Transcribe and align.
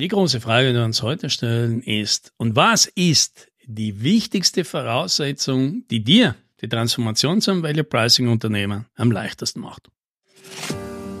Die 0.00 0.08
große 0.08 0.40
Frage, 0.40 0.68
die 0.68 0.76
wir 0.76 0.84
uns 0.86 1.02
heute 1.02 1.28
stellen, 1.28 1.82
ist, 1.82 2.32
und 2.38 2.56
was 2.56 2.86
ist 2.86 3.48
die 3.66 4.02
wichtigste 4.02 4.64
Voraussetzung, 4.64 5.84
die 5.90 6.02
dir 6.02 6.36
die 6.62 6.70
Transformation 6.70 7.42
zum 7.42 7.62
Value 7.62 7.84
Pricing 7.84 8.28
Unternehmen 8.28 8.86
am 8.96 9.12
leichtesten 9.12 9.60
macht? 9.60 9.90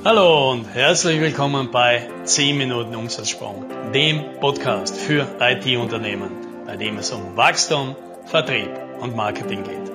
Hallo 0.02 0.52
und 0.52 0.64
herzlich 0.64 1.20
willkommen 1.20 1.70
bei 1.70 2.08
10 2.24 2.56
Minuten 2.56 2.96
Umsatzsprung, 2.96 3.66
dem 3.92 4.40
Podcast 4.40 4.96
für 4.96 5.28
IT-Unternehmen, 5.38 6.30
bei 6.64 6.78
dem 6.78 6.96
es 6.96 7.10
um 7.10 7.36
Wachstum, 7.36 7.94
Vertrieb 8.24 8.70
und 8.98 9.14
Marketing 9.14 9.62
geht. 9.62 9.92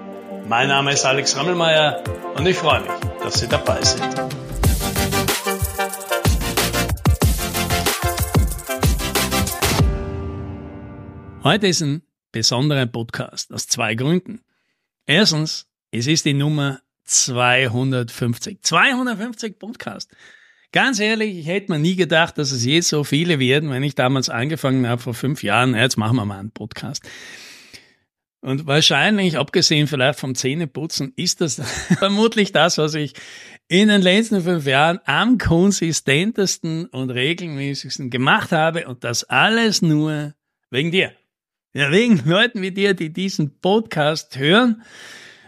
Mein 0.48 0.68
Name 0.68 0.94
ist 0.94 1.06
Alex 1.06 1.36
Rammelmeier 1.36 2.04
und 2.38 2.46
ich 2.46 2.56
freue 2.56 2.82
mich, 2.82 2.92
dass 3.24 3.40
Sie 3.40 3.48
dabei 3.48 3.82
sind. 3.82 4.45
Heute 11.46 11.68
ist 11.68 11.84
ein 11.84 12.02
besonderer 12.32 12.88
Podcast 12.88 13.54
aus 13.54 13.68
zwei 13.68 13.94
Gründen. 13.94 14.42
Erstens, 15.06 15.68
es 15.92 16.08
ist 16.08 16.26
die 16.26 16.34
Nummer 16.34 16.80
250. 17.04 18.64
250 18.64 19.60
Podcast. 19.60 20.10
Ganz 20.72 21.00
ehrlich, 21.00 21.38
ich 21.38 21.46
hätte 21.46 21.72
mir 21.72 21.78
nie 21.78 21.96
gedacht, 21.96 22.40
dass 22.40 22.52
es 22.52 22.66
je 22.66 22.82
so 22.82 23.04
viele 23.04 23.38
werden, 23.38 23.70
wenn 23.70 23.84
ich 23.84 23.94
damals 23.94 24.28
angefangen 24.28 24.88
habe 24.88 25.00
vor 25.00 25.14
fünf 25.14 25.44
Jahren. 25.44 25.76
Jetzt 25.76 25.98
machen 25.98 26.16
wir 26.16 26.26
mal 26.26 26.40
einen 26.40 26.50
Podcast. 26.50 27.08
Und 28.42 28.66
wahrscheinlich, 28.66 29.38
abgesehen 29.38 29.86
vielleicht 29.86 30.20
vom 30.20 30.34
Zähneputzen, 30.34 31.14
ist 31.16 31.42
das 31.42 31.62
vermutlich 32.00 32.54
das, 32.54 32.80
was 32.80 32.96
ich 32.96 33.14
in 33.68 33.90
den 33.90 34.02
letzten 34.02 34.42
fünf 34.42 34.66
Jahren 34.66 35.00
am 35.06 35.38
konsistentesten 35.38 36.88
und 36.88 37.12
regelmäßigsten 37.12 38.10
gemacht 38.10 38.52
habe. 38.52 38.88
Und 38.88 39.04
das 39.04 39.26
alles 39.26 39.84
nur 39.84 40.34
wegen 40.72 40.90
dir. 40.90 41.14
Ja, 41.78 41.92
wegen 41.92 42.22
Leuten 42.24 42.62
wie 42.62 42.72
dir, 42.72 42.94
die 42.94 43.12
diesen 43.12 43.60
Podcast 43.60 44.40
hören 44.40 44.82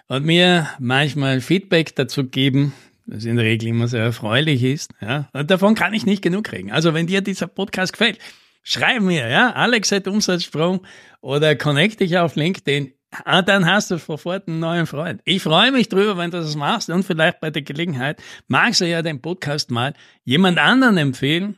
und 0.09 0.25
mir 0.25 0.67
manchmal 0.77 1.39
Feedback 1.39 1.95
dazu 1.95 2.25
geben, 2.25 2.73
das 3.05 3.23
in 3.23 3.37
der 3.37 3.45
Regel 3.45 3.69
immer 3.69 3.87
sehr 3.87 4.03
erfreulich 4.03 4.61
ist. 4.61 4.91
Ja, 4.99 5.29
und 5.31 5.49
davon 5.49 5.73
kann 5.73 5.93
ich 5.93 6.05
nicht 6.05 6.21
genug 6.21 6.43
kriegen. 6.43 6.69
Also 6.69 6.93
wenn 6.93 7.07
dir 7.07 7.21
dieser 7.21 7.47
Podcast 7.47 7.93
gefällt, 7.93 8.19
schreib 8.61 9.03
mir, 9.03 9.29
ja, 9.29 9.53
Alex 9.53 9.89
hat 9.93 10.09
Umsatzsprung 10.09 10.85
oder 11.21 11.55
connect 11.55 12.01
dich 12.01 12.17
auf 12.17 12.35
LinkedIn. 12.35 12.91
Ah, 13.23 13.41
dann 13.41 13.65
hast 13.65 13.91
du 13.91 13.97
sofort 13.97 14.49
einen 14.49 14.59
neuen 14.59 14.85
Freund. 14.85 15.21
Ich 15.23 15.41
freue 15.41 15.71
mich 15.71 15.87
drüber, 15.87 16.17
wenn 16.17 16.31
du 16.31 16.41
das 16.41 16.57
machst 16.57 16.89
und 16.89 17.03
vielleicht 17.03 17.39
bei 17.39 17.51
der 17.51 17.61
Gelegenheit 17.61 18.21
magst 18.49 18.81
du 18.81 18.85
ja 18.85 19.01
den 19.01 19.21
Podcast 19.21 19.71
mal 19.71 19.93
jemand 20.25 20.57
anderen 20.57 20.97
empfehlen, 20.97 21.57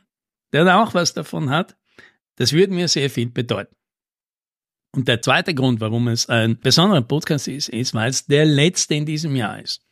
der 0.52 0.64
da 0.64 0.80
auch 0.80 0.94
was 0.94 1.12
davon 1.12 1.50
hat. 1.50 1.76
Das 2.36 2.52
würde 2.52 2.72
mir 2.72 2.86
sehr 2.86 3.10
viel 3.10 3.30
bedeuten. 3.30 3.74
Und 4.92 5.06
der 5.06 5.22
zweite 5.22 5.54
Grund, 5.54 5.80
warum 5.80 6.08
es 6.08 6.28
ein 6.28 6.58
besonderer 6.58 7.02
Podcast 7.02 7.46
ist, 7.48 7.68
ist, 7.68 7.94
weil 7.94 8.10
es 8.10 8.26
der 8.26 8.44
letzte 8.44 8.94
in 8.94 9.06
diesem 9.06 9.36
Jahr 9.36 9.60
ist. 9.60 9.82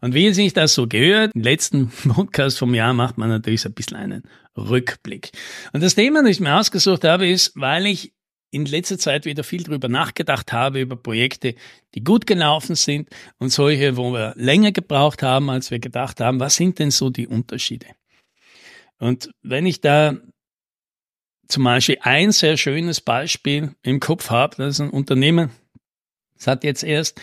Und 0.00 0.14
wie 0.14 0.32
sich 0.34 0.52
das 0.52 0.74
so 0.74 0.86
gehört, 0.86 1.34
im 1.34 1.42
letzten 1.42 1.88
Podcast 2.08 2.58
vom 2.58 2.74
Jahr 2.74 2.92
macht 2.92 3.16
man 3.16 3.28
natürlich 3.28 3.62
so 3.62 3.68
ein 3.68 3.74
bisschen 3.74 3.96
einen 3.96 4.22
Rückblick. 4.56 5.30
Und 5.72 5.82
das 5.82 5.94
Thema, 5.94 6.22
das 6.22 6.32
ich 6.32 6.40
mir 6.40 6.58
ausgesucht 6.58 7.04
habe, 7.04 7.28
ist, 7.28 7.52
weil 7.54 7.86
ich 7.86 8.12
in 8.50 8.66
letzter 8.66 8.98
Zeit 8.98 9.24
wieder 9.24 9.44
viel 9.44 9.62
drüber 9.62 9.88
nachgedacht 9.88 10.52
habe, 10.52 10.80
über 10.80 10.96
Projekte, 10.96 11.54
die 11.94 12.04
gut 12.04 12.26
gelaufen 12.26 12.74
sind 12.74 13.08
und 13.38 13.48
solche, 13.48 13.96
wo 13.96 14.12
wir 14.12 14.34
länger 14.36 14.72
gebraucht 14.72 15.22
haben, 15.22 15.48
als 15.48 15.70
wir 15.70 15.78
gedacht 15.78 16.20
haben. 16.20 16.38
Was 16.38 16.56
sind 16.56 16.78
denn 16.78 16.90
so 16.90 17.08
die 17.08 17.26
Unterschiede? 17.26 17.86
Und 18.98 19.30
wenn 19.42 19.64
ich 19.64 19.80
da 19.80 20.18
zum 21.52 21.64
Beispiel 21.64 21.98
ein 22.00 22.32
sehr 22.32 22.56
schönes 22.56 23.00
Beispiel 23.00 23.74
im 23.82 24.00
Kopf 24.00 24.30
habe. 24.30 24.56
Das 24.56 24.74
ist 24.74 24.80
ein 24.80 24.90
Unternehmen, 24.90 25.50
das 26.36 26.46
hat 26.46 26.64
jetzt 26.64 26.82
erst 26.82 27.20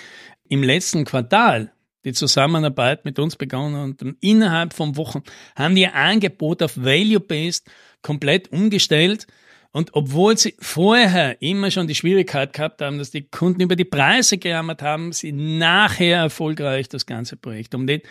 im 0.48 0.64
letzten 0.64 1.04
Quartal 1.04 1.74
die 2.06 2.14
Zusammenarbeit 2.14 3.04
mit 3.04 3.20
uns 3.20 3.36
begonnen 3.36 3.76
und 3.76 4.16
innerhalb 4.22 4.74
von 4.74 4.96
Wochen 4.96 5.24
haben 5.58 5.76
die 5.76 5.82
ihr 5.82 5.96
Angebot 5.96 6.64
auf 6.64 6.78
Value-Based 6.78 7.70
komplett 8.02 8.52
umgestellt. 8.52 9.28
Und 9.72 9.94
obwohl 9.94 10.38
sie 10.38 10.56
vorher 10.60 11.42
immer 11.42 11.70
schon 11.70 11.88
die 11.88 11.94
Schwierigkeit 11.94 12.54
gehabt 12.54 12.82
haben, 12.82 12.98
dass 12.98 13.12
die 13.12 13.30
Kunden 13.30 13.62
über 13.62 13.76
die 13.76 13.86
Preise 13.86 14.38
gejammert 14.38 14.82
haben, 14.82 15.12
sie 15.12 15.32
nachher 15.32 16.18
erfolgreich 16.18 16.90
das 16.90 17.06
ganze 17.06 17.36
Projekt 17.36 17.76
um 17.76 17.86
den 17.86 18.02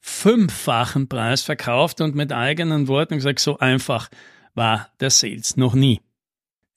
fünffachen 0.00 1.08
Preis 1.08 1.42
verkauft 1.42 2.00
und 2.00 2.14
mit 2.14 2.32
eigenen 2.32 2.88
Worten 2.88 3.16
gesagt, 3.16 3.40
so 3.40 3.58
einfach 3.58 4.08
war 4.54 4.88
der 5.00 5.10
Sales 5.10 5.56
noch 5.56 5.74
nie. 5.74 6.00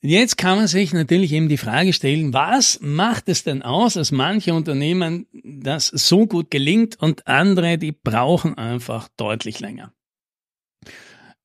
Jetzt 0.02 0.38
kann 0.38 0.58
man 0.58 0.68
sich 0.68 0.94
natürlich 0.94 1.34
eben 1.34 1.50
die 1.50 1.58
Frage 1.58 1.92
stellen, 1.92 2.32
was 2.32 2.80
macht 2.82 3.28
es 3.30 3.44
denn 3.44 3.64
aus, 3.64 3.96
dass 3.96 4.12
manche 4.12 4.54
Unternehmen 4.54 5.26
das 5.44 5.88
so 5.88 6.28
gut 6.28 6.52
gelingt 6.52 7.02
und 7.02 7.28
andere, 7.28 7.78
die 7.78 7.92
brauchen 7.92 8.58
einfach 8.58 9.10
deutlich 9.18 9.60
länger. 9.60 9.92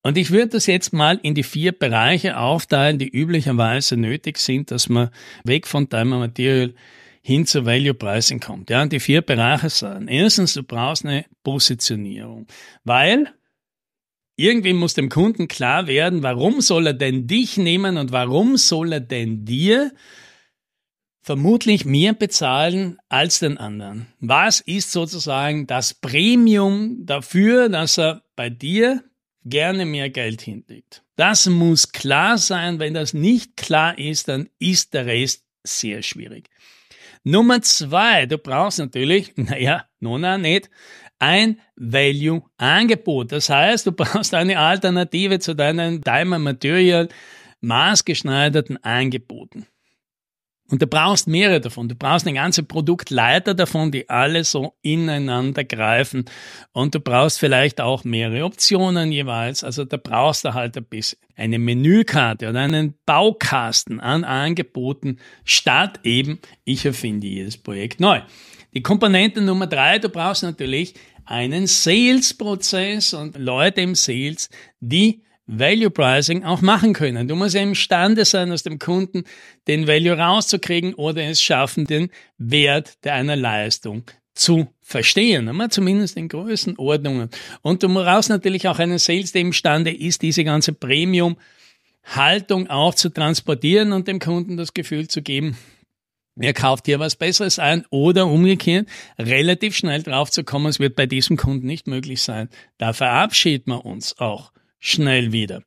Und 0.03 0.19
ich 0.19 0.31
würde 0.31 0.49
das 0.49 0.67
jetzt 0.67 0.93
mal 0.93 1.19
in 1.23 1.35
die 1.35 1.45
vier 1.45 1.73
Bereiche 1.73 2.37
aufteilen, 2.37 2.99
die 2.99 3.09
üblicherweise 3.09 3.97
nötig 3.97 4.39
sind, 4.39 4.71
dass 4.71 4.89
man 4.89 5.11
weg 5.45 5.67
von 5.67 5.89
Time 5.89 6.17
and 6.17 6.21
Material 6.21 6.75
hin 7.23 7.47
zu 7.47 7.65
Value 7.65 7.95
Pricing 7.95 8.41
kommt. 8.41 8.69
Ja, 8.69 8.83
und 8.83 8.93
die 8.93 9.01
vier 9.01 9.23
Bereiche 9.23 9.71
sind, 9.71 10.09
erstens, 10.09 10.55
du 10.55 10.65
brauchst 10.65 11.07
eine 11.07 11.25
Positionierung, 11.45 12.49
weil 12.85 13.33
irgendwie 14.37 14.73
muss 14.73 14.95
dem 14.95 15.09
Kunden 15.09 15.49
klar 15.49 15.87
werden, 15.87 16.23
warum 16.23 16.61
soll 16.61 16.87
er 16.89 16.95
denn 16.95 17.27
dich 17.27 17.57
nehmen 17.57 17.97
und 17.97 18.13
warum 18.13 18.57
soll 18.57 18.93
er 18.93 19.01
denn 19.01 19.45
dir 19.45 19.93
vermutlich 21.23 21.85
mehr 21.85 22.13
bezahlen 22.13 22.99
als 23.09 23.39
den 23.39 23.57
anderen. 23.57 24.09
Was 24.19 24.61
ist 24.61 24.91
sozusagen 24.91 25.67
das 25.67 25.95
Premium 25.95 27.07
dafür, 27.07 27.69
dass 27.69 27.99
er 27.99 28.23
bei 28.35 28.51
dir 28.51 29.05
gerne 29.45 29.87
mehr 29.87 30.11
Geld 30.11 30.43
hinlegt? 30.43 31.05
Das 31.17 31.47
muss 31.47 31.93
klar 31.93 32.39
sein. 32.39 32.81
Wenn 32.81 32.95
das 32.95 33.15
nicht 33.15 33.57
klar 33.57 33.97
ist, 33.97 34.29
dann 34.29 34.49
ist 34.59 34.95
der 34.95 35.07
Rest 35.07 35.45
sehr 35.63 36.03
schwierig. 36.03 36.51
Nummer 37.25 37.63
zwei, 37.63 38.27
du 38.27 38.37
brauchst 38.37 38.81
natürlich, 38.81 39.33
naja, 39.37 39.87
nona 40.01 40.39
nicht, 40.39 40.71
ein 41.23 41.61
Value-Angebot. 41.77 43.33
Das 43.33 43.49
heißt, 43.49 43.87
du 43.87 43.93
brauchst 43.97 44.35
eine 44.35 44.59
Alternative 44.59 45.39
zu 45.39 45.55
deinen 45.55 46.01
Diamond 46.03 46.45
Material 46.45 47.09
maßgeschneiderten 47.61 48.83
Angeboten. 48.83 49.67
Und 50.73 50.81
du 50.81 50.87
brauchst 50.87 51.29
mehrere 51.29 51.61
davon. 51.61 51.91
Du 51.91 51.95
brauchst 51.95 52.27
eine 52.27 52.35
ganze 52.35 52.63
Produktleiter 52.63 53.53
davon, 53.53 53.93
die 53.93 54.09
alle 54.09 54.43
so 54.43 54.73
ineinander 54.81 55.65
greifen. 55.65 56.25
Und 56.73 56.95
du 56.95 57.01
brauchst 57.01 57.41
vielleicht 57.41 57.79
auch 57.79 58.05
mehrere 58.05 58.47
Optionen 58.47 59.13
jeweils. 59.13 59.65
Also 59.65 59.85
da 59.85 59.99
brauchst 59.99 60.47
du 60.47 60.55
halt 60.55 60.79
ein 60.79 60.85
bisschen 60.85 61.19
eine 61.37 61.59
Menükarte 61.59 62.49
oder 62.49 62.61
einen 62.61 62.95
Baukasten 63.05 64.01
an 64.01 64.25
Angeboten, 64.25 65.19
statt 65.45 66.01
eben, 66.05 66.39
ich 66.65 66.87
erfinde 66.87 67.27
jedes 67.27 67.59
Projekt 67.59 68.01
neu. 68.01 68.23
Die 68.73 68.83
Komponente 68.83 69.43
Nummer 69.43 69.67
drei, 69.67 69.99
du 69.99 70.09
brauchst 70.09 70.43
natürlich 70.43 70.95
einen 71.27 71.67
Sales-Prozess 71.67 73.13
und 73.13 73.37
Leute 73.37 73.83
im 73.83 73.95
Sales, 73.95 74.49
die 74.81 75.21
Value 75.47 75.91
Pricing 75.91 76.45
auch 76.45 76.61
machen 76.61 76.93
können. 76.93 77.29
Du 77.29 77.35
musst 77.35 77.55
ja 77.55 77.63
imstande 77.63 78.25
sein, 78.25 78.53
aus 78.53 78.63
dem 78.63 78.79
Kunden 78.79 79.25
den 79.67 79.87
Value 79.87 80.17
rauszukriegen 80.17 80.95
oder 80.95 81.23
es 81.25 81.43
schaffen, 81.43 81.85
den 81.85 82.11
Wert 82.39 83.05
deiner 83.05 83.37
Leistung 83.37 84.05
zu 84.35 84.69
verstehen, 84.81 85.49
aber 85.49 85.69
zumindest 85.69 86.17
in 86.17 86.29
Größenordnungen. 86.29 87.29
Und 87.61 87.83
du 87.83 87.89
brauchst 87.89 88.31
natürlich 88.31 88.67
auch 88.69 88.79
einen 88.79 88.99
Sales, 88.99 89.33
der 89.33 89.43
imstande 89.43 89.95
ist, 89.95 90.23
diese 90.23 90.45
ganze 90.45 90.73
Premium 90.73 91.37
Haltung 92.05 92.69
auch 92.69 92.95
zu 92.95 93.11
transportieren 93.11 93.93
und 93.93 94.09
dem 94.09 94.19
Kunden 94.19 94.57
das 94.57 94.75
Gefühl 94.75 95.09
zu 95.09 95.23
geben, 95.23 95.57
er 96.41 96.55
kauft 96.55 96.87
hier 96.87 96.99
was 96.99 97.17
Besseres 97.17 97.59
ein 97.59 97.85
oder 97.91 98.27
umgekehrt 98.27 98.89
relativ 99.19 99.77
schnell 99.77 100.03
drauf 100.03 100.31
zu 100.31 100.45
kommen, 100.45 100.67
es 100.67 100.81
wird 100.81 100.97
bei 100.97 101.07
diesem 101.07 101.37
Kunden 101.37 101.67
nicht 101.67 101.87
möglich 101.87 102.23
sein. 102.23 102.49
Da 102.79 102.95
verabschieden 102.95 103.71
wir 103.71 103.85
uns 103.85 104.19
auch 104.19 104.51
schnell 104.83 105.33
wieder. 105.33 105.63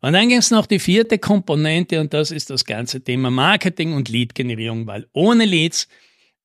Und 0.00 0.14
dann 0.14 0.28
gibt 0.28 0.40
es 0.40 0.50
noch 0.50 0.64
die 0.64 0.78
vierte 0.78 1.18
Komponente 1.18 2.00
und 2.00 2.14
das 2.14 2.30
ist 2.30 2.48
das 2.48 2.64
ganze 2.64 3.02
Thema 3.02 3.30
Marketing 3.30 3.92
und 3.92 4.08
Lead-Generierung, 4.08 4.86
weil 4.86 5.06
ohne 5.12 5.44
Leads 5.44 5.88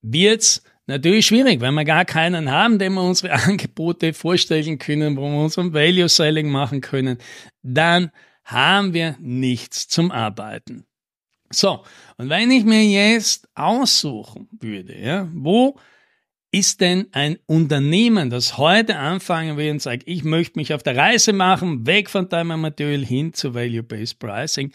wird's 0.01 0.63
natürlich 0.87 1.27
schwierig, 1.27 1.61
wenn 1.61 1.75
wir 1.75 1.85
gar 1.85 2.03
keinen 2.03 2.51
haben, 2.51 2.79
dem 2.79 2.95
wir 2.95 3.03
unsere 3.03 3.31
Angebote 3.45 4.13
vorstellen 4.13 4.77
können, 4.79 5.15
wo 5.15 5.21
wir 5.21 5.37
unseren 5.37 5.73
Value 5.73 6.09
Selling 6.09 6.49
machen 6.49 6.81
können, 6.81 7.19
dann 7.61 8.11
haben 8.43 8.93
wir 8.93 9.15
nichts 9.19 9.87
zum 9.87 10.11
Arbeiten. 10.11 10.85
So, 11.51 11.83
und 12.17 12.29
wenn 12.29 12.51
ich 12.51 12.65
mir 12.65 12.83
jetzt 12.83 13.47
aussuchen 13.53 14.49
würde, 14.51 14.99
ja, 14.99 15.29
wo 15.31 15.77
ist 16.55 16.79
denn 16.79 17.07
ein 17.11 17.37
Unternehmen, 17.47 18.29
das 18.29 18.57
heute 18.57 18.95
anfangen 18.97 19.57
will 19.57 19.71
und 19.71 19.81
sagt, 19.81 20.03
ich 20.05 20.23
möchte 20.23 20.57
mich 20.57 20.73
auf 20.73 20.83
der 20.83 20.95
Reise 20.95 21.33
machen, 21.33 21.85
weg 21.85 22.09
von 22.09 22.29
Time 22.29 22.53
and 22.53 22.61
Material 22.61 23.03
hin 23.03 23.33
zu 23.33 23.53
Value-Based 23.53 24.17
Pricing, 24.19 24.71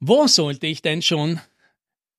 wo 0.00 0.26
sollte 0.26 0.66
ich 0.66 0.82
denn 0.82 1.00
schon 1.00 1.40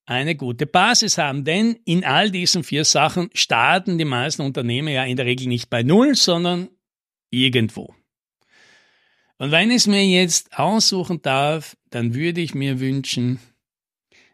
eine 0.07 0.33
gute 0.35 0.65
Basis 0.65 1.19
haben? 1.19 1.43
Denn 1.43 1.77
in 1.85 2.03
all 2.03 2.31
diesen 2.31 2.63
vier 2.63 2.83
Sachen 2.83 3.29
starten 3.35 3.99
die 3.99 4.05
meisten 4.05 4.41
Unternehmen 4.41 4.87
ja 4.87 5.03
in 5.03 5.17
der 5.17 5.27
Regel 5.27 5.45
nicht 5.45 5.69
bei 5.69 5.83
Null, 5.83 6.15
sondern 6.15 6.69
irgendwo. 7.29 7.93
Und 9.37 9.51
wenn 9.51 9.69
ich 9.69 9.77
es 9.77 9.87
mir 9.87 10.03
jetzt 10.03 10.57
aussuchen 10.57 11.21
darf, 11.21 11.77
dann 11.91 12.15
würde 12.15 12.41
ich 12.41 12.55
mir 12.55 12.79
wünschen, 12.79 13.39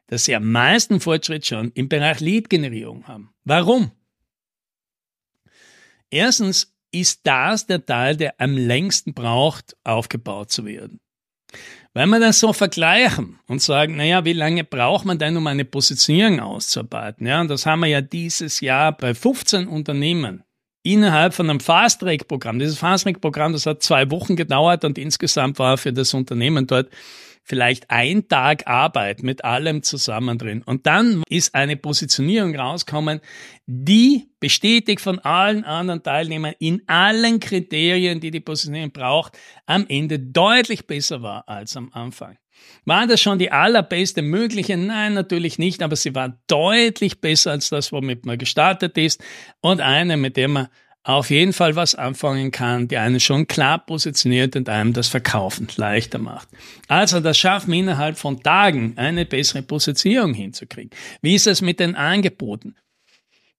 dass 0.07 0.23
sie 0.23 0.35
am 0.35 0.49
meisten 0.49 1.01
Fortschritt 1.01 1.45
schon 1.45 1.71
im 1.73 1.89
Bereich 1.89 2.21
Lead-Generierung 2.21 3.05
haben. 3.05 3.33
Warum? 3.43 3.91
Erstens 6.09 6.73
ist 6.91 7.21
das 7.23 7.65
der 7.67 7.85
Teil, 7.85 8.15
der 8.15 8.35
am 8.39 8.55
längsten 8.57 9.13
braucht, 9.13 9.75
aufgebaut 9.83 10.51
zu 10.51 10.65
werden. 10.65 10.99
Wenn 11.93 12.09
wir 12.09 12.19
das 12.19 12.39
so 12.39 12.53
vergleichen 12.53 13.39
und 13.47 13.61
sagen, 13.61 13.95
naja, 13.95 14.23
wie 14.23 14.33
lange 14.33 14.63
braucht 14.63 15.05
man 15.05 15.17
denn, 15.17 15.35
um 15.35 15.47
eine 15.47 15.65
Positionierung 15.65 16.39
auszuarbeiten? 16.39 17.25
Ja, 17.25 17.41
und 17.41 17.49
das 17.49 17.65
haben 17.65 17.79
wir 17.79 17.87
ja 17.87 18.01
dieses 18.01 18.61
Jahr 18.61 18.95
bei 18.95 19.15
15 19.15 19.67
Unternehmen 19.67 20.43
innerhalb 20.83 21.33
von 21.33 21.49
einem 21.49 21.59
Fast-Track-Programm. 21.59 22.59
Dieses 22.59 22.77
Fast-Track-Programm, 22.77 23.53
das 23.53 23.65
hat 23.65 23.81
zwei 23.81 24.09
Wochen 24.11 24.35
gedauert 24.35 24.85
und 24.85 24.97
insgesamt 24.97 25.59
war 25.59 25.77
für 25.77 25.91
das 25.91 26.13
Unternehmen 26.13 26.67
dort 26.67 26.89
vielleicht 27.47 27.89
ein 27.89 28.27
Tag 28.27 28.67
Arbeit 28.67 29.23
mit 29.23 29.45
allem 29.45 29.81
zusammen 29.81 30.37
drin. 30.37 30.61
Und 30.63 30.85
dann 30.85 31.23
ist 31.29 31.55
eine 31.55 31.77
Positionierung 31.77 32.55
rauskommen, 32.55 33.21
die 33.65 34.29
bestätigt 34.39 35.01
von 35.01 35.19
allen 35.19 35.63
anderen 35.63 36.03
Teilnehmern 36.03 36.53
in 36.59 36.81
allen 36.87 37.39
Kriterien, 37.39 38.19
die 38.19 38.31
die 38.31 38.41
Positionierung 38.41 38.91
braucht, 38.91 39.37
am 39.65 39.85
Ende 39.87 40.19
deutlich 40.19 40.85
besser 40.87 41.21
war 41.21 41.47
als 41.47 41.77
am 41.77 41.89
Anfang. 41.93 42.37
War 42.85 43.07
das 43.07 43.21
schon 43.21 43.39
die 43.39 43.51
allerbeste 43.51 44.21
mögliche? 44.21 44.77
Nein, 44.77 45.13
natürlich 45.13 45.57
nicht, 45.57 45.81
aber 45.81 45.95
sie 45.95 46.15
war 46.15 46.39
deutlich 46.47 47.21
besser 47.21 47.51
als 47.51 47.69
das, 47.69 47.91
womit 47.91 48.25
man 48.25 48.37
gestartet 48.37 48.97
ist 48.97 49.23
und 49.61 49.79
eine, 49.79 50.17
mit 50.17 50.37
der 50.37 50.47
man 50.47 50.67
auf 51.07 51.29
jeden 51.29 51.53
Fall 51.53 51.77
was 51.77 51.95
anfangen 51.95 52.51
kann, 52.51 52.89
die 52.89 52.97
einen 52.97 53.21
schon 53.21 53.47
klar 53.47 53.79
positioniert 53.79 54.57
und 54.57 54.67
einem 54.67 54.91
das 54.91 55.07
Verkaufen 55.07 55.69
leichter 55.77 56.19
macht. 56.19 56.49
Also 56.89 57.21
das 57.21 57.37
schaffen 57.37 57.73
innerhalb 57.73 58.17
von 58.17 58.43
Tagen 58.43 58.93
eine 58.97 59.25
bessere 59.25 59.61
Positionierung 59.61 60.33
hinzukriegen. 60.33 60.91
Wie 61.21 61.33
ist 61.33 61.47
es 61.47 61.61
mit 61.61 61.79
den 61.79 61.95
Angeboten? 61.95 62.75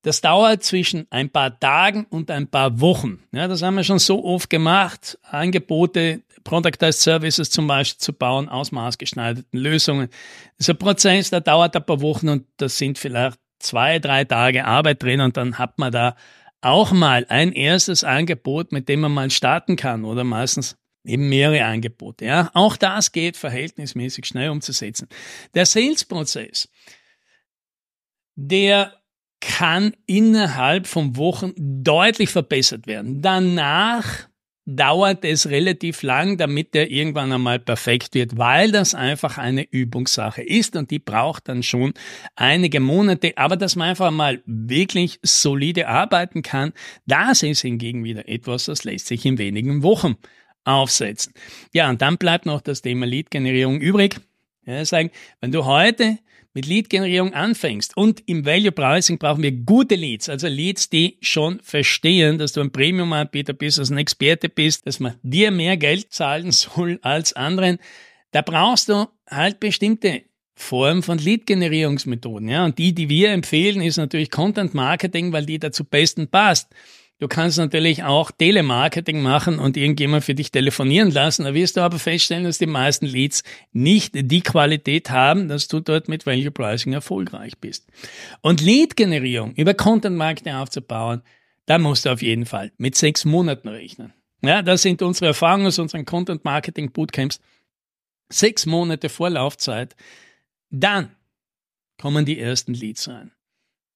Das 0.03 0.21
dauert 0.21 0.63
zwischen 0.63 1.07
ein 1.09 1.31
paar 1.31 1.59
Tagen 1.59 2.07
und 2.11 2.31
ein 2.31 2.49
paar 2.49 2.81
Wochen. 2.81 3.21
Ja, 3.33 3.49
das 3.49 3.63
haben 3.63 3.77
wir 3.77 3.85
schon 3.85 3.99
so 3.99 4.25
oft 4.27 4.51
gemacht. 4.51 5.19
Angebote, 5.23 6.21
Productized 6.45 7.01
Services 7.01 7.51
zum 7.51 7.67
Beispiel 7.67 7.99
zu 7.99 8.13
bauen 8.13 8.51
aus 8.51 8.73
maßgeschneiderten 8.73 9.59
Lösungen. 9.59 10.11
Das 10.59 10.69
ist 10.69 10.71
ein 10.71 10.79
Prozess, 10.79 11.31
der 11.31 11.41
dauert 11.41 11.75
ein 11.75 11.85
paar 11.85 12.03
Wochen 12.03 12.29
und 12.29 12.47
das 12.59 12.77
sind 12.77 12.99
vielleicht 12.99 13.39
zwei, 13.59 13.99
drei 13.99 14.25
Tage 14.25 14.67
Arbeit 14.67 15.03
drin 15.03 15.23
und 15.23 15.39
dann 15.39 15.59
hat 15.59 15.79
man 15.79 15.91
da 15.91 16.15
auch 16.61 16.93
mal 16.93 17.27
ein 17.29 17.53
erstes 17.53 18.05
Angebot, 18.05 18.73
mit 18.73 18.89
dem 18.89 19.01
man 19.01 19.13
mal 19.13 19.31
starten 19.31 19.77
kann 19.77 20.05
oder 20.05 20.25
meistens 20.25 20.77
eben 21.05 21.29
mehrere 21.29 21.65
Angebote. 21.65 22.25
Ja, 22.25 22.51
auch 22.55 22.77
das 22.77 23.13
geht 23.13 23.37
verhältnismäßig 23.37 24.27
schnell 24.27 24.51
umzusetzen. 24.51 25.09
Der 25.55 25.67
Sales-Prozess, 25.67 26.69
der 28.35 28.95
kann 29.41 29.95
innerhalb 30.07 30.87
von 30.87 31.17
Wochen 31.17 31.53
deutlich 31.57 32.31
verbessert 32.31 32.87
werden. 32.87 33.23
Danach 33.23 34.28
dauert 34.69 35.25
es 35.25 35.49
relativ 35.49 36.03
lang, 36.03 36.37
damit 36.37 36.75
der 36.75 36.91
irgendwann 36.91 37.33
einmal 37.33 37.59
perfekt 37.59 38.15
wird, 38.15 38.37
weil 38.37 38.71
das 38.71 38.95
einfach 38.95 39.39
eine 39.39 39.67
Übungssache 39.71 40.43
ist 40.43 40.77
und 40.77 40.91
die 40.91 40.99
braucht 40.99 41.49
dann 41.49 41.63
schon 41.63 41.95
einige 42.37 42.79
Monate. 42.79 43.33
Aber 43.39 43.57
dass 43.57 43.77
man 43.77 43.89
einfach 43.89 44.11
mal 44.11 44.43
wirklich 44.45 45.21
solide 45.23 45.89
arbeiten 45.89 46.43
kann, 46.43 46.73
das 47.07 47.43
ist 47.43 47.63
hingegen 47.63 48.05
wieder 48.05 48.29
etwas, 48.29 48.67
das 48.67 48.85
lässt 48.85 49.07
sich 49.07 49.25
in 49.25 49.39
wenigen 49.39 49.83
Wochen 49.83 50.17
aufsetzen. 50.65 51.33
Ja, 51.73 51.89
und 51.89 52.03
dann 52.03 52.19
bleibt 52.19 52.45
noch 52.45 52.61
das 52.61 52.83
Thema 52.83 53.07
Lead-Generierung 53.07 53.81
übrig. 53.81 54.21
Ja, 54.69 54.85
sagen, 54.85 55.11
wenn 55.41 55.51
du 55.51 55.65
heute 55.65 56.19
mit 56.53 56.67
Lead-Generierung 56.67 57.33
anfängst 57.33 57.97
und 57.97 58.23
im 58.27 58.45
Value 58.45 58.71
Pricing 58.71 59.17
brauchen 59.17 59.43
wir 59.43 59.53
gute 59.53 59.95
Leads, 59.95 60.29
also 60.29 60.47
Leads, 60.47 60.91
die 60.91 61.17
schon 61.23 61.59
verstehen, 61.61 62.37
dass 62.37 62.53
du 62.53 62.61
ein 62.61 62.71
Premium-Anbieter 62.71 63.55
bist, 63.55 63.79
dass 63.79 63.89
du 63.89 63.95
ein 63.95 63.99
Experte 63.99 64.51
bist, 64.51 64.87
dass 64.87 65.01
man 65.01 65.15
dir 65.23 65.51
mehr 65.53 65.79
Geld 65.79 66.13
zahlen 66.13 66.51
soll 66.53 66.99
als 67.01 67.33
anderen. 67.33 67.79
Da 68.31 68.43
brauchst 68.43 68.91
du 68.91 69.07
halt 69.27 69.59
bestimmte 69.59 70.25
Formen 70.55 71.03
von 71.03 71.17
Lead-Generierungsmethoden. 71.17 72.51
Ja? 72.51 72.67
Und 72.67 72.77
die, 72.77 72.95
die 72.95 73.09
wir 73.09 73.31
empfehlen, 73.31 73.81
ist 73.81 73.97
natürlich 73.97 74.31
Content 74.31 74.75
Marketing, 74.75 75.33
weil 75.33 75.47
die 75.47 75.59
dazu 75.59 75.83
besten 75.83 76.29
passt. 76.29 76.69
Du 77.21 77.27
kannst 77.27 77.59
natürlich 77.59 78.05
auch 78.05 78.31
Telemarketing 78.31 79.23
machen 79.23 79.59
und 79.59 79.77
irgendjemand 79.77 80.23
für 80.23 80.37
dich 80.37 80.53
telefonieren 80.53 81.11
lassen. 81.11 81.45
Da 81.45 81.53
wirst 81.53 81.77
du 81.77 81.81
aber 81.81 81.99
feststellen, 81.99 82.45
dass 82.45 82.59
die 82.59 82.67
meisten 82.67 83.07
Leads 83.07 83.43
nicht 83.73 84.13
die 84.15 84.41
Qualität 84.41 85.11
haben, 85.11 85.49
dass 85.49 85.67
du 85.67 85.81
dort 85.81 86.09
mit 86.09 86.27
Value 86.27 86.53
Pricing 86.53 86.93
erfolgreich 86.93 87.59
bist. 87.59 87.89
Und 88.41 88.61
Lead-Generierung 88.61 89.55
über 89.55 89.75
Content 89.75 90.17
Marketing 90.17 90.55
aufzubauen, 90.55 91.23
da 91.67 91.79
musst 91.79 92.07
du 92.07 92.11
auf 92.11 92.23
jeden 92.23 92.47
Fall 92.47 92.71
mit 92.79 92.95
sechs 92.95 93.25
Monaten 93.25 93.67
rechnen. 93.67 94.15
Ja, 94.41 94.63
das 94.63 94.83
sind 94.83 95.03
unsere 95.03 95.27
Erfahrungen 95.27 95.67
aus 95.67 95.81
unseren 95.81 96.05
Content 96.05 96.45
Marketing 96.45 96.93
Bootcamps. 96.93 97.41
Sechs 98.29 98.65
Monate 98.65 99.09
Vorlaufzeit. 99.09 99.97
Dann 100.71 101.17
kommen 102.01 102.25
die 102.25 102.39
ersten 102.39 102.75
Leads 102.75 103.09
rein. 103.09 103.33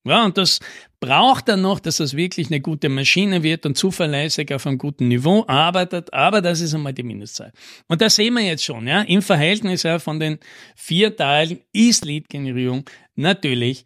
Ja, 0.05 0.25
und 0.25 0.37
das 0.37 0.59
braucht 0.99 1.49
dann 1.49 1.63
noch, 1.63 1.79
dass 1.79 1.99
das 1.99 2.17
wirklich 2.17 2.49
eine 2.49 2.61
gute 2.61 2.89
Maschine 2.89 3.43
wird 3.43 3.67
und 3.67 3.77
zuverlässig 3.77 4.53
auf 4.53 4.67
einem 4.67 4.79
guten 4.79 5.09
Niveau 5.09 5.45
arbeitet, 5.47 6.13
aber 6.13 6.41
das 6.41 6.61
ist 6.61 6.75
einmal 6.75 6.93
die 6.93 7.05
Mindestzeit. 7.05 7.53
Und 7.87 8.01
das 8.01 8.17
sehen 8.17 8.35
wir 8.35 8.43
jetzt 8.43 8.65
schon, 8.65 8.87
ja, 8.87 9.03
im 9.03 9.23
Verhältnis 9.23 9.85
ja, 9.85 10.01
von 10.01 10.19
den 10.19 10.39
vier 10.75 11.15
Teilen 11.15 11.61
ist 11.73 12.05
Lead-Generierung 12.05 12.89
natürlich 13.15 13.85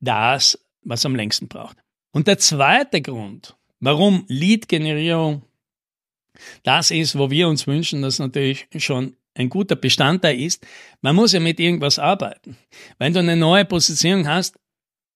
das, 0.00 0.58
was 0.82 1.04
am 1.04 1.16
längsten 1.16 1.48
braucht. 1.48 1.78
Und 2.12 2.28
der 2.28 2.38
zweite 2.38 3.02
Grund, 3.02 3.56
warum 3.80 4.24
Lead-Generierung 4.28 5.42
das 6.62 6.90
ist, 6.90 7.18
wo 7.18 7.30
wir 7.30 7.48
uns 7.48 7.66
wünschen, 7.66 8.02
dass 8.02 8.18
natürlich 8.18 8.68
schon 8.76 9.16
ein 9.34 9.48
guter 9.48 9.76
Bestandteil 9.76 10.40
ist, 10.40 10.66
man 11.00 11.16
muss 11.16 11.32
ja 11.32 11.40
mit 11.40 11.60
irgendwas 11.60 11.98
arbeiten. 11.98 12.56
Wenn 12.98 13.12
du 13.12 13.20
eine 13.20 13.36
neue 13.36 13.64
Positionierung 13.64 14.28
hast, 14.28 14.56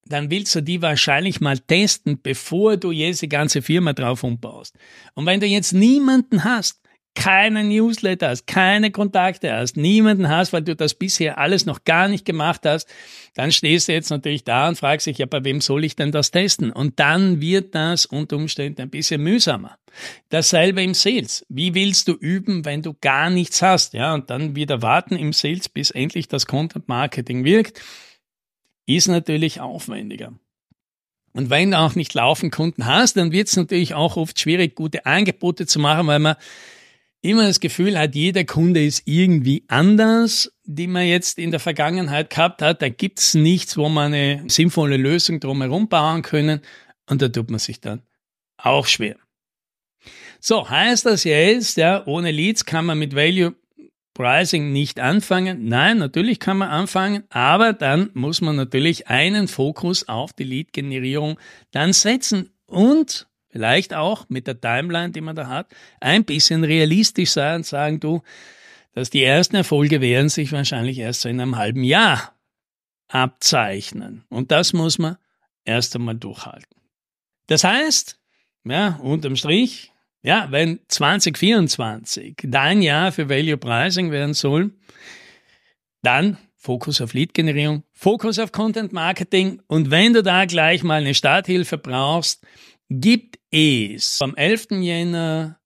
dann 0.05 0.31
willst 0.31 0.55
du 0.55 0.61
die 0.61 0.83
wahrscheinlich 0.83 1.41
mal 1.41 1.59
testen, 1.59 2.21
bevor 2.23 2.77
du 2.77 2.91
jetzt 2.91 3.23
die 3.23 3.29
ganze 3.29 3.63
Firma 3.63 3.93
drauf 3.93 4.25
umbaust. 4.25 4.77
Und 5.15 5.27
wenn 5.27 5.41
du 5.41 5.47
jetzt 5.47 5.73
niemanden 5.73 6.45
hast, 6.45 6.81
keine 7.15 7.65
Newsletter 7.65 8.29
hast, 8.29 8.47
keine 8.47 8.91
Kontakte 8.93 9.53
hast, 9.53 9.77
niemanden 9.77 10.29
hast, 10.29 10.53
weil 10.53 10.63
du 10.63 10.77
das 10.77 10.95
bisher 10.95 11.39
alles 11.39 11.67
noch 11.67 11.85
gar 11.85 12.09
nicht 12.09 12.25
gemacht 12.25 12.63
hast, 12.65 12.89
dann 13.35 13.53
stehst 13.53 13.89
du 13.89 13.93
jetzt 13.93 14.11
natürlich 14.11 14.45
da 14.45 14.69
und 14.69 14.79
fragst 14.79 15.07
dich, 15.07 15.19
ja, 15.19 15.27
bei 15.27 15.45
wem 15.45 15.61
soll 15.61 15.85
ich 15.85 15.97
denn 15.97 16.13
das 16.13 16.31
testen? 16.31 16.71
Und 16.71 17.01
dann 17.01 17.41
wird 17.41 17.75
das 17.75 18.07
unter 18.07 18.37
Umständen 18.37 18.83
ein 18.83 18.91
bisschen 18.91 19.23
mühsamer. 19.23 19.77
Dasselbe 20.29 20.83
im 20.83 20.95
Sales. 20.95 21.45
Wie 21.49 21.75
willst 21.75 22.07
du 22.07 22.13
üben, 22.13 22.65
wenn 22.65 22.83
du 22.83 22.95
gar 23.01 23.29
nichts 23.29 23.61
hast? 23.61 23.93
Ja, 23.93 24.15
und 24.15 24.31
dann 24.31 24.55
wieder 24.55 24.81
warten 24.83 25.17
im 25.17 25.33
Sales, 25.33 25.69
bis 25.69 25.91
endlich 25.91 26.29
das 26.29 26.47
Content 26.47 26.89
Marketing 26.89 27.45
wirkt 27.45 27.81
ist 28.97 29.09
natürlich 29.09 29.61
aufwendiger. 29.61 30.33
Und 31.33 31.51
wenn 31.51 31.71
du 31.71 31.79
auch 31.79 31.95
nicht 31.95 32.13
laufen 32.15 32.51
Kunden 32.51 32.87
hast, 32.87 33.17
dann 33.17 33.33
wird 33.33 33.49
es 33.49 33.57
natürlich 33.57 33.95
auch 33.95 34.17
oft 34.17 34.39
schwierig, 34.39 34.75
gute 34.75 35.07
Angebote 35.07 35.67
zu 35.67 35.79
machen, 35.79 36.07
weil 36.07 36.19
man 36.19 36.37
immer 37.23 37.47
das 37.47 37.61
Gefühl 37.61 37.99
hat, 37.99 38.15
jeder 38.15 38.45
Kunde 38.45 38.85
ist 38.85 39.03
irgendwie 39.05 39.65
anders, 39.69 40.53
die 40.65 40.87
man 40.87 41.07
jetzt 41.07 41.39
in 41.39 41.51
der 41.51 41.61
Vergangenheit 41.61 42.31
gehabt 42.31 42.63
hat. 42.63 42.83
Da 42.83 42.89
gibt 42.89 43.21
es 43.21 43.35
nichts, 43.35 43.77
wo 43.77 43.89
man 43.89 44.13
eine 44.13 44.45
sinnvolle 44.49 44.97
Lösung 44.97 45.39
drumherum 45.39 45.89
bauen 45.89 46.23
können. 46.23 46.61
Und 47.09 47.23
da 47.23 47.29
tut 47.29 47.51
man 47.51 47.59
sich 47.59 47.81
dann 47.81 48.03
auch 48.57 48.87
schwer. 48.87 49.17
So, 50.41 50.69
heißt 50.69 51.05
das 51.05 51.25
jetzt, 51.25 51.77
ja, 51.77 52.07
ohne 52.07 52.31
Leads 52.31 52.65
kann 52.65 52.87
man 52.87 52.99
mit 52.99 53.15
Value 53.15 53.55
Pricing 54.15 54.73
nicht 54.73 55.01
anfangen? 55.01 55.67
Nein, 55.67 55.99
natürlich 55.99 56.41
kann 56.41 56.59
man 56.59 56.69
anfangen, 56.69 57.25
aber 57.31 57.73
dann 57.73 58.11
muss 58.15 58.41
man 58.41 58.57
natürlich 58.57 59.09
einen 59.09 59.49
Fokus 59.49 60.09
auf 60.09 60.33
die 60.33 60.45
Lead-Generierung 60.45 61.39
dann 61.71 61.93
setzen 61.93 62.51
und 62.67 63.29
vielleicht 63.49 63.95
auch 63.95 64.29
mit 64.29 64.47
der 64.47 64.61
Timeline, 64.61 65.11
die 65.11 65.21
man 65.21 65.37
da 65.37 65.49
hat, 65.49 65.73
ein 66.01 66.25
bisschen 66.25 66.65
realistisch 66.65 67.31
sein 67.31 67.57
und 67.57 67.67
sagen, 67.67 68.01
du, 68.01 68.23
dass 68.93 69.11
die 69.11 69.23
ersten 69.23 69.57
Erfolge 69.57 70.01
werden 70.01 70.29
sich 70.29 70.53
wahrscheinlich 70.53 70.99
erst 70.99 71.23
so 71.23 71.29
in 71.29 71.41
einem 71.41 71.57
halben 71.57 71.85
Jahr 71.85 72.35
abzeichnen. 73.09 74.25
Und 74.29 74.51
das 74.51 74.73
muss 74.73 74.99
man 74.99 75.17
erst 75.65 75.95
einmal 75.97 76.17
durchhalten. 76.17 76.77
Das 77.47 77.65
heißt, 77.65 78.19
ja, 78.65 78.99
unterm 79.03 79.37
Strich, 79.37 79.90
ja, 80.23 80.49
wenn 80.51 80.81
2024 80.89 82.37
dein 82.45 82.83
Jahr 82.83 83.13
für 83.13 83.29
Value 83.29 83.57
Pricing 83.57 84.11
werden 84.11 84.35
soll, 84.35 84.73
dann 86.03 86.39
Fokus 86.57 87.01
auf 87.01 87.15
Lead-Generierung, 87.15 87.85
Fokus 87.93 88.39
auf 88.39 88.53
Content-Marketing 88.53 89.63
und 89.67 89.91
wenn 89.91 90.13
du 90.13 90.23
da 90.23 90.45
gleich 90.45 90.83
mal 90.83 91.01
eine 91.01 91.15
Starthilfe 91.15 91.79
brauchst, 91.79 92.45
gibt 92.91 93.39
es 93.51 94.21
am 94.21 94.35
11. 94.35 94.69
Jänner 94.81 95.60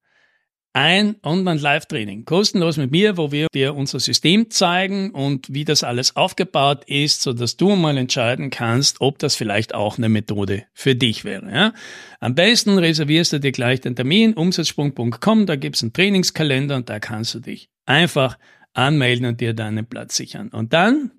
ein 0.75 1.15
Online-Live-Training, 1.23 2.25
kostenlos 2.25 2.77
mit 2.77 2.91
mir, 2.91 3.17
wo 3.17 3.31
wir 3.31 3.47
dir 3.55 3.77
unser 3.77 4.01
System 4.01 4.51
zeigen 4.51 5.13
und 5.13 5.47
wie 5.55 5.65
das 5.65 5.85
alles 5.85 6.17
aufgebaut 6.17 6.85
ist, 6.87 7.23
so 7.23 7.33
dass 7.33 7.57
du 7.57 7.77
mal 7.77 7.97
entscheiden 7.97 8.51
kannst, 8.51 9.01
ob 9.01 9.21
das 9.21 9.37
vielleicht 9.37 9.73
auch 9.73 9.99
eine 9.99 10.09
Methode 10.09 10.65
für 10.75 10.97
dich 10.97 11.25
wäre. 11.25 11.51
Ja? 11.51 11.73
Am 12.19 12.35
besten 12.35 12.77
reservierst 12.77 13.33
du 13.33 13.41
dir 13.41 13.53
gleich 13.53 13.81
den 13.83 13.95
Termin, 13.95 14.35
umsatzsprung.com, 14.35 15.47
da 15.47 15.55
gibt's 15.55 15.83
einen 15.83 15.93
Trainingskalender 15.93 16.75
und 16.75 16.91
da 16.91 16.99
kannst 16.99 17.35
du 17.35 17.41
dich 17.41 17.71
einfach 17.87 18.37
anmelden 18.73 19.27
und 19.27 19.41
dir 19.41 19.55
deinen 19.55 19.87
Platz 19.87 20.17
sichern. 20.17 20.49
Und 20.49 20.73
dann 20.73 21.13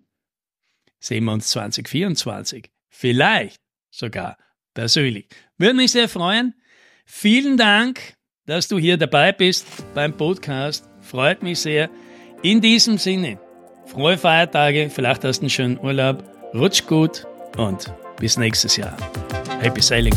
sehen 1.00 1.24
wir 1.24 1.32
uns 1.32 1.48
2024. 1.48 2.70
Vielleicht 2.90 3.62
sogar 3.90 4.38
persönlich. 4.74 5.30
Würde 5.58 5.76
mich 5.76 5.94
sehr 5.94 6.10
freuen. 6.10 6.56
Vielen 7.06 7.56
Dank 7.56 8.16
dass 8.46 8.68
du 8.68 8.78
hier 8.78 8.98
dabei 8.98 9.32
bist 9.32 9.66
beim 9.94 10.14
Podcast. 10.14 10.88
Freut 11.02 11.44
mich 11.44 11.60
sehr. 11.60 11.90
In 12.42 12.62
diesem 12.62 12.98
Sinne, 12.98 13.40
frohe 13.86 14.18
Feiertage, 14.18 14.90
vielleicht 14.90 15.24
hast 15.24 15.40
du 15.40 15.44
einen 15.44 15.50
schönen 15.50 15.80
Urlaub, 15.80 16.24
rutsch 16.54 16.86
gut 16.86 17.26
und 17.58 17.92
bis 18.20 18.38
nächstes 18.38 18.78
Jahr. 18.78 18.96
Happy 19.62 19.82
Sailing! 19.82 20.16